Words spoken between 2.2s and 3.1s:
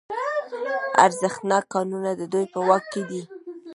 دوی په واک کې